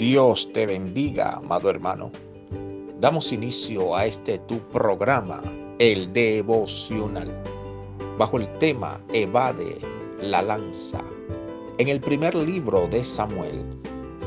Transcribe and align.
Dios 0.00 0.50
te 0.54 0.64
bendiga, 0.64 1.32
amado 1.32 1.68
hermano. 1.68 2.10
Damos 3.00 3.34
inicio 3.34 3.94
a 3.94 4.06
este 4.06 4.38
tu 4.38 4.58
programa, 4.70 5.42
el 5.78 6.10
devocional, 6.14 7.30
bajo 8.16 8.38
el 8.38 8.48
tema 8.60 8.98
Evade 9.12 9.76
la 10.22 10.40
lanza. 10.40 11.04
En 11.76 11.88
el 11.88 12.00
primer 12.00 12.34
libro 12.34 12.88
de 12.88 13.04
Samuel, 13.04 13.62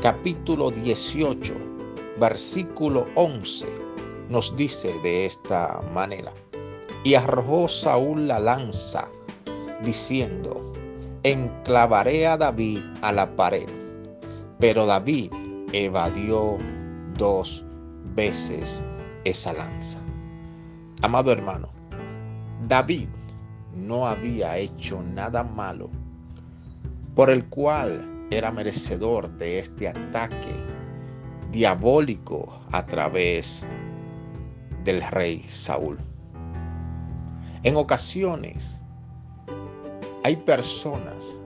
capítulo 0.00 0.70
18, 0.70 1.54
versículo 2.20 3.08
11, 3.16 3.66
nos 4.28 4.54
dice 4.54 4.94
de 5.02 5.26
esta 5.26 5.80
manera, 5.92 6.32
y 7.02 7.14
arrojó 7.14 7.66
Saúl 7.66 8.28
la 8.28 8.38
lanza, 8.38 9.08
diciendo, 9.82 10.72
enclavaré 11.24 12.28
a 12.28 12.36
David 12.36 12.78
a 13.02 13.10
la 13.10 13.34
pared. 13.34 13.68
Pero 14.60 14.86
David 14.86 15.32
evadió 15.74 16.56
dos 17.18 17.64
veces 18.14 18.84
esa 19.24 19.52
lanza. 19.52 19.98
Amado 21.02 21.32
hermano, 21.32 21.68
David 22.68 23.08
no 23.74 24.06
había 24.06 24.56
hecho 24.56 25.02
nada 25.02 25.42
malo 25.42 25.90
por 27.16 27.28
el 27.28 27.44
cual 27.46 28.08
era 28.30 28.52
merecedor 28.52 29.28
de 29.36 29.58
este 29.58 29.88
ataque 29.88 30.54
diabólico 31.50 32.56
a 32.70 32.86
través 32.86 33.66
del 34.84 35.02
rey 35.02 35.42
Saúl. 35.42 35.98
En 37.64 37.74
ocasiones 37.74 38.80
hay 40.22 40.36
personas 40.36 41.40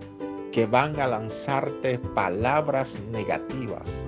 que 0.52 0.66
van 0.66 1.01
a 1.01 1.06
lanzarte 1.06 1.98
palabras 1.98 2.98
negativas 3.10 4.07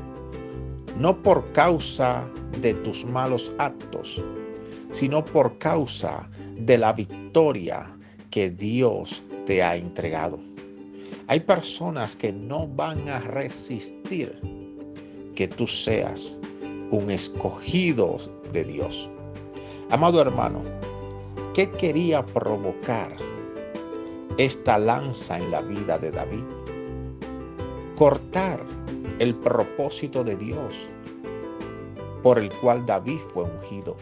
no 1.00 1.22
por 1.22 1.50
causa 1.52 2.28
de 2.60 2.74
tus 2.74 3.06
malos 3.06 3.50
actos, 3.56 4.22
sino 4.90 5.24
por 5.24 5.56
causa 5.56 6.28
de 6.58 6.76
la 6.76 6.92
victoria 6.92 7.90
que 8.30 8.50
Dios 8.50 9.22
te 9.46 9.62
ha 9.62 9.76
entregado. 9.76 10.38
Hay 11.26 11.40
personas 11.40 12.14
que 12.14 12.34
no 12.34 12.68
van 12.68 13.08
a 13.08 13.18
resistir 13.20 14.38
que 15.34 15.48
tú 15.48 15.66
seas 15.66 16.38
un 16.90 17.10
escogido 17.10 18.18
de 18.52 18.64
Dios. 18.64 19.08
Amado 19.88 20.20
hermano, 20.20 20.60
¿qué 21.54 21.70
quería 21.70 22.26
provocar 22.26 23.16
esta 24.36 24.78
lanza 24.78 25.38
en 25.38 25.50
la 25.50 25.62
vida 25.62 25.96
de 25.96 26.10
David? 26.10 26.44
Cortar 27.96 28.79
el 29.20 29.34
propósito 29.34 30.24
de 30.24 30.34
Dios 30.34 30.88
por 32.22 32.38
el 32.38 32.50
cual 32.54 32.86
David 32.86 33.18
fue 33.28 33.44
ungido. 33.44 33.94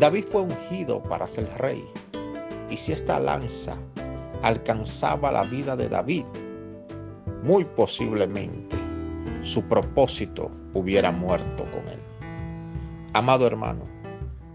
David 0.00 0.24
fue 0.24 0.40
ungido 0.40 1.02
para 1.02 1.26
ser 1.26 1.46
rey. 1.58 1.86
Y 2.70 2.76
si 2.78 2.92
esta 2.92 3.20
lanza 3.20 3.76
alcanzaba 4.40 5.30
la 5.30 5.44
vida 5.44 5.76
de 5.76 5.90
David, 5.90 6.24
muy 7.42 7.66
posiblemente 7.66 8.74
su 9.42 9.62
propósito 9.64 10.50
hubiera 10.72 11.12
muerto 11.12 11.64
con 11.64 11.86
él. 11.86 12.00
Amado 13.12 13.46
hermano, 13.46 13.84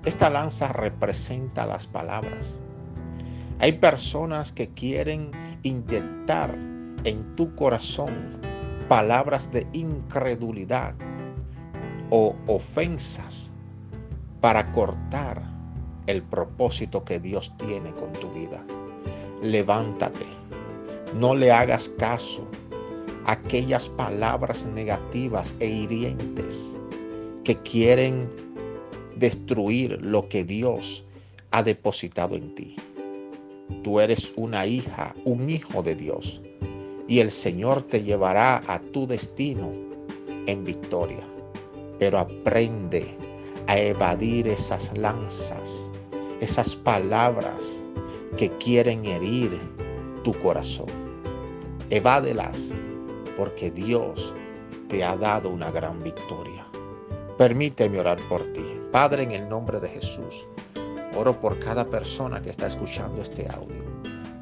esta 0.04 0.31
lanza 0.31 0.73
representa 0.73 1.67
las 1.67 1.86
palabras. 1.86 2.59
Hay 3.59 3.73
personas 3.73 4.52
que 4.52 4.70
quieren 4.70 5.30
inyectar 5.61 6.58
en 7.04 7.36
tu 7.36 7.54
corazón 7.56 8.48
palabras 8.90 9.52
de 9.52 9.68
incredulidad 9.72 10.95
o 12.09 12.36
ofensas 12.48 13.54
para 14.42 14.72
cortar 14.72 15.44
el 16.08 16.23
propósito 16.23 17.05
que 17.05 17.20
Dios 17.20 17.55
tiene 17.58 17.92
con 17.92 18.11
tu 18.14 18.27
vida. 18.32 18.66
Levántate, 19.44 20.26
no 21.20 21.36
le 21.36 21.52
hagas 21.52 21.88
caso 22.00 22.48
a 23.26 23.33
aquellas 23.33 23.88
palabras 23.89 24.66
negativas 24.66 25.54
e 25.60 25.67
hirientes 25.67 26.76
que 27.44 27.56
quieren 27.58 28.27
destruir 29.17 30.00
lo 30.02 30.27
que 30.30 30.44
Dios 30.44 31.06
ha 31.52 31.61
depositado 31.61 32.36
en 32.36 32.56
ti. 32.56 32.76
Tú 33.83 34.00
eres 34.00 34.33
una 34.36 34.66
hija, 34.66 35.14
un 35.26 35.48
hijo 35.48 35.83
de 35.83 35.94
Dios 35.94 36.42
y 37.09 37.20
el 37.21 37.31
Señor 37.31 37.81
te 37.81 38.03
llevará 38.03 38.61
a 38.67 38.80
tu 38.80 39.08
destino 39.08 39.71
en 40.45 40.64
victoria. 40.64 41.25
Pero 41.97 42.20
aprende 42.20 43.17
a 43.65 43.77
evadir 43.80 44.47
esas 44.47 44.95
lanzas, 44.95 45.92
esas 46.39 46.75
palabras 46.75 47.81
que 48.37 48.49
quieren 48.59 49.05
herir 49.05 49.59
tu 50.23 50.33
corazón. 50.37 50.87
Evádelas 51.89 52.75
porque 53.36 53.71
Dios 53.71 54.36
te 54.87 55.03
ha 55.03 55.17
dado 55.17 55.49
una 55.49 55.71
gran 55.71 55.99
victoria. 56.03 56.64
Permíteme 57.39 57.99
orar 57.99 58.20
por 58.30 58.43
ti. 58.53 58.64
Padre, 58.91 59.23
en 59.23 59.31
el 59.31 59.49
nombre 59.49 59.80
de 59.80 59.89
Jesús, 59.89 60.45
oro 61.17 61.39
por 61.41 61.58
cada 61.58 61.89
persona 61.89 62.39
que 62.39 62.52
está 62.52 62.67
escuchando 62.67 63.23
este 63.23 63.47
audio 63.49 63.89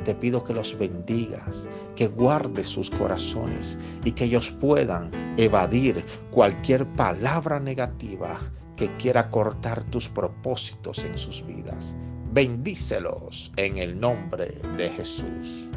te 0.07 0.15
pido 0.15 0.41
que 0.41 0.53
los 0.53 0.77
bendigas, 0.79 1.67
que 1.97 2.07
guardes 2.07 2.65
sus 2.65 2.89
corazones 2.89 3.77
y 4.05 4.13
que 4.13 4.23
ellos 4.23 4.51
puedan 4.51 5.11
evadir 5.35 6.05
cualquier 6.31 6.87
palabra 6.95 7.59
negativa 7.59 8.39
que 8.77 8.87
quiera 8.95 9.29
cortar 9.29 9.83
tus 9.83 10.07
propósitos 10.07 11.03
en 11.03 11.17
sus 11.17 11.45
vidas. 11.45 11.93
Bendícelos 12.31 13.51
en 13.57 13.79
el 13.79 13.99
nombre 13.99 14.57
de 14.77 14.87
Jesús. 14.91 15.69